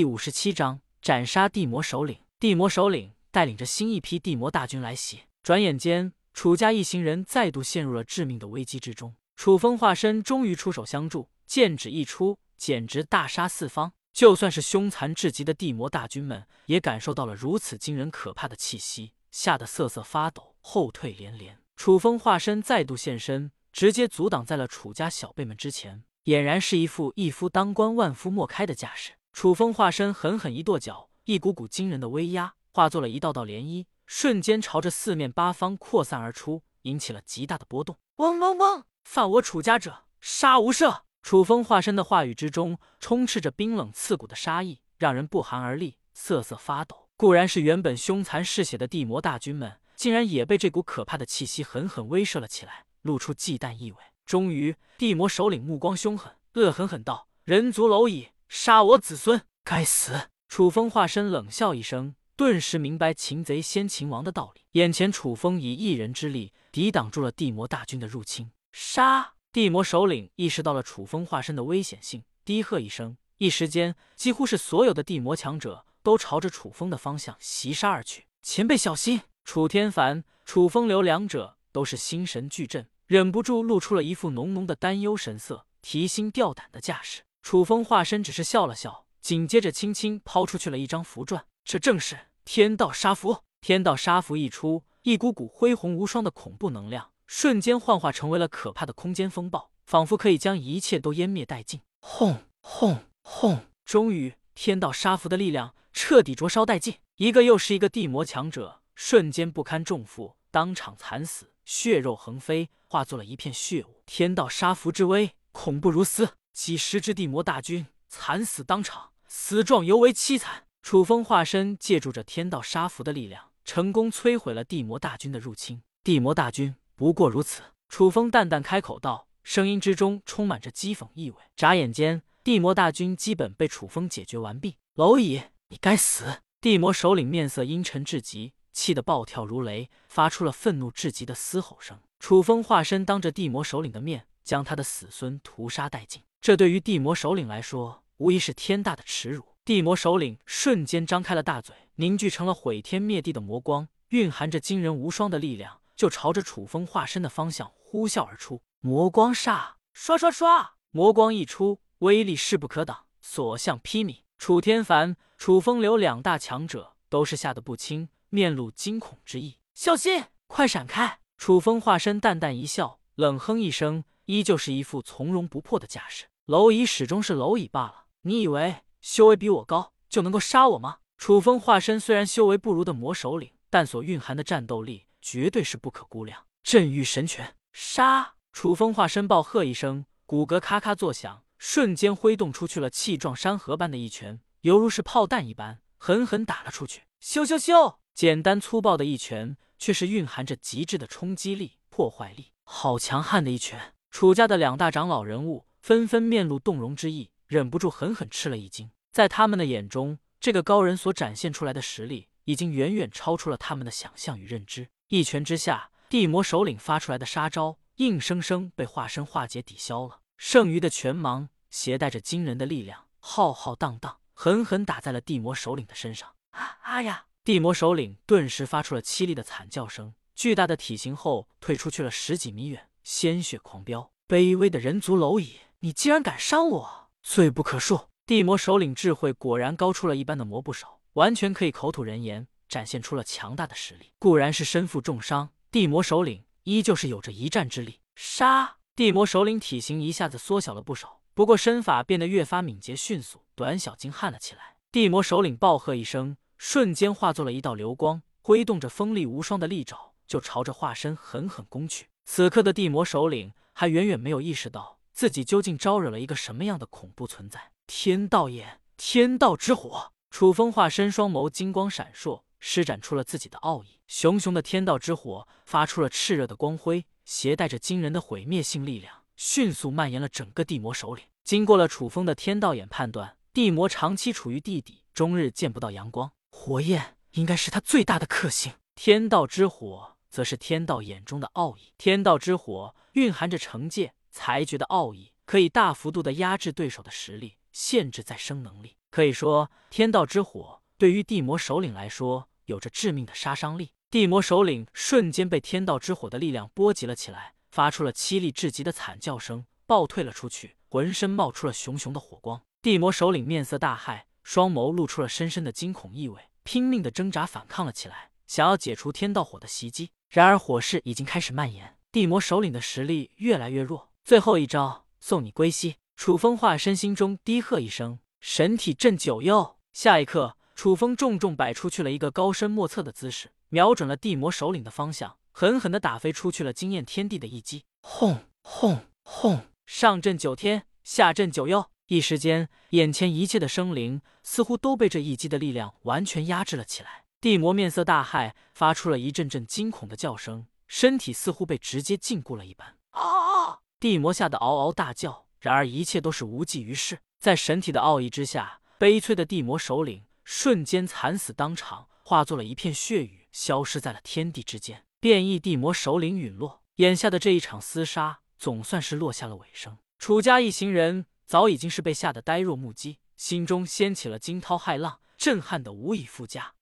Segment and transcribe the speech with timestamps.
[0.00, 2.20] 第五十七章斩杀地魔首领。
[2.38, 9.14] 地魔首领带领着新一批地魔大军来袭，转眼间，楚家一行人再度陷入了致命的危机之中。
[9.36, 13.92] 楚风化身终于出手相助，剑指一出，简直大杀四方。
[14.14, 21.58] 就算是凶残至极的地魔大军们，也感受到了如此惊人可怕的气息，吓得瑟瑟发抖，后退连连。
[21.76, 29.12] 楚风化身再度现身，直接阻挡在了楚家小辈们之前，俨然是一副一夫当关，万夫莫开的架势。
[29.32, 37.96] 楚风化身狠狠一跺脚，一股股惊人的威压化作了一道道涟漪，瞬间朝着四面八方扩散而出，引起了极大的波动。
[38.16, 38.84] 嗡嗡嗡！
[39.04, 41.02] 犯我楚家者，杀无赦！
[41.22, 47.08] 楚风化身的话语之中，充斥着冰冷刺骨的杀意，让人不寒而栗，瑟瑟发抖。
[47.16, 53.98] 固然是原本凶残嗜血的地魔大军们，竟然也被这股可怕的气息狠狠威慑了起来，露出忌惮意味。
[54.24, 59.42] 终于，地魔首领目光凶狠，恶狠狠道：“人族蝼蚁！”杀我子孙！
[59.62, 60.28] 该死！
[60.48, 64.62] 楚风化身冷笑一声，顿时明白擒贼先擒王的道理。
[64.72, 68.50] 眼前，楚风以一人之力抵挡住了地魔大军的入侵。
[68.72, 69.34] 杀！
[69.52, 78.26] 地魔首领意识到了楚风化身的危险性，低喝一声，一时间，几乎是所有的地魔强者都朝着楚风的方向袭杀而去。
[78.42, 79.20] 前辈小心！
[79.44, 87.22] 楚天凡、楚风流两者都是心神俱震，忍不住露出了一副浓浓的担忧神色，提心吊胆的架势。
[87.42, 93.44] 楚风化身只是笑了笑，紧接着轻轻抛出去了一张符篆，这正是天道杀符。
[93.60, 101.80] 天道杀符一出，一股股恢宏无双的恐怖能量瞬间幻化成为了可怕的空间风暴，仿佛可以将一切都湮灭殆尽。
[102.00, 103.66] 轰轰轰！
[103.84, 114.02] 终于，天道杀符的力量彻底灼烧殆尽，一个又是一个地魔强者瞬间不堪重负，当场惨死，血肉横飞，化作了一片血雾。
[114.06, 116.30] 天道杀符之威，恐怖如斯。
[116.52, 120.64] 几十只地魔大军惨死当场，死状尤为凄惨。
[120.82, 125.82] 楚风化身借助着天道杀符的力量，成功摧毁了地魔大军的入侵。
[126.02, 127.62] 地魔大军不过如此。
[127.88, 131.36] 楚风淡淡开口道，声音之中充满着讥讽意味。
[131.54, 134.76] 眨眼间，地魔大军基本被楚风解决完毕。
[134.94, 136.40] 蝼蚁，你该死！
[136.60, 141.98] 地魔首领面色阴沉至极，气得暴跳如雷，发出了愤怒至极的嘶吼声。
[142.18, 146.22] 楚风化身当着地魔首领的面，将他的死孙屠杀殆尽。
[146.40, 149.44] 这对于地魔首领来说，无疑是天大的耻辱。
[149.62, 158.62] 地魔首领瞬间张开了大嘴，凝聚成了毁天灭地的魔光，蕴含着惊人无双的力量，就朝着楚风化身的方向呼啸而出。
[158.80, 160.76] 魔光煞，刷刷刷！
[160.90, 164.20] 魔光一出，威力势不可挡，所向披靡。
[164.38, 169.58] 楚天凡、楚风流两大强者都是吓得不轻，面露惊恐之意。
[169.74, 171.20] 小心，快闪开！
[171.36, 176.24] 楚风化身淡淡一笑，冷哼一声，依旧是一副从容不迫的架势。
[176.46, 178.06] 蝼蚁始终是蝼蚁罢了。
[178.22, 180.98] 你以为修为比我高就能够杀我吗？
[181.16, 186.46] 楚风化身虽然修为不如的魔首领，但所蕴含的战斗力绝对是不可估量。
[186.62, 188.34] 镇狱神拳，杀！
[188.52, 197.02] 楚风化身暴喝一声，骨骼咔咔作响，瞬间挥动出去了气壮山河般的一拳，犹如是炮弹一般，狠狠打了出去。
[197.22, 197.96] 咻咻咻！
[198.14, 202.52] 简单粗暴的一拳，却是蕴含着极致的冲击力、破坏力。
[202.64, 203.94] 好强悍的一拳！
[204.10, 205.66] 楚家的两大长老人物。
[205.80, 208.90] 纷纷面露动容之意，忍不住狠狠吃了一惊。
[209.10, 214.88] 在他们的眼中，这个高人所展现出来的实力，已经远远超出了他们的想象与认知。
[215.08, 220.20] 一拳之下，地魔首领发出来的杀招，硬生生被化身化解抵消了。
[220.36, 226.34] 剩余的拳芒携带着惊人的力量，浩浩荡荡，狠狠打在了地魔首领的身上。
[226.50, 227.26] 啊啊呀！
[227.42, 234.12] 地魔首领顿时发出了凄厉的惨叫声，巨大的体型后退出去了十几米远，鲜血狂飙。
[234.28, 235.56] 卑微的人族蝼蚁！
[235.82, 238.08] 你竟然敢伤我，罪不可恕！
[238.26, 244.12] 地魔首领智慧果然高出了一般的魔部手，完全可以口吐人言，展现出了强大的实力。
[244.18, 248.00] 固然是身负重伤，地魔首领依旧是有着一战之力。
[248.14, 248.76] 杀！
[248.94, 254.76] 地魔首领体型一下子缩小了不少，不过身法变得越发敏捷迅速，短小精悍了起来。
[254.92, 262.08] 地魔首领暴喝一声，瞬间化作了一道流光，挥动着锋利无双的利爪，就朝着化身狠狠攻去。
[262.26, 264.98] 此刻的地魔首领还远远没有意识到。
[265.20, 267.72] 自己究竟招惹了一个什么样的恐怖存在？
[267.86, 270.12] 天道眼，天道之火！
[270.30, 274.00] 楚风化身双眸金光闪烁，施展出了自己的奥义。
[274.06, 281.22] 熊熊的天道之火发出了炽热的光辉，携带着惊人的毁灭性力量，迅速蔓延了整个地魔首领。
[281.44, 288.72] 经过了楚风的天道眼判断，地魔长期处于地底，终日见不到阳光，火焰应该是他最大的克星。
[288.94, 291.92] 天道之火则是天道眼中的奥义。
[291.98, 294.14] 天道之火蕴含着惩戒。
[294.30, 298.96] 裁决的奥义可以大幅度的压制对手的实力，限制再生能力。
[299.10, 303.92] 可以说，天道之火对于地魔首领来说有着致命的杀伤力。
[304.10, 312.60] 地魔首领瞬间被天道之火的力量波及了起来，发出了凄厉至极的惨叫声，暴退了出去，浑身冒出了熊熊的火光。
[312.82, 320.10] 地魔首领面色大骇，双眸露出了深深的惊恐意味，拼命的挣扎反抗了起来，想要解除天道火的袭击。
[320.28, 324.09] 然而火势已经开始蔓延，地魔首领的实力越来越弱。
[324.30, 325.96] 最后一招，送你归西！
[326.14, 337.82] 楚风化身心中低喝一声：“神体镇九幽！”下一刻，楚风重重摆出去了一个高深莫测的姿势，瞄准了地魔首领的方向，狠狠的打飞出去了惊艳天地的一击。
[338.02, 339.62] 轰轰轰！
[339.84, 341.90] 上震九天，下震九幽。
[342.06, 347.24] 一时间，眼前一切的生灵似乎都被这一击的力量完全压制了起来。
[347.40, 352.94] 地魔面色大骇，发出了一阵阵惊恐的叫声，身体似乎被直接禁锢了一般。
[353.10, 353.80] 啊！
[354.00, 355.46] 地魔吓得嗷嗷大叫。
[355.60, 365.04] 然而一切都是无济于事，在神体的奥义之下，悲催的地魔首领瞬间惨死当场，化作了一片血雨，消失在了天地之间。
[365.20, 369.98] 变异地魔首领陨落，眼下的这一场厮杀总算是落下了尾声。
[370.18, 371.26] 楚家一行人。
[371.50, 376.74] 早已经是被吓得呆若木鸡，心中掀起了惊涛骇浪，震撼的无以复加。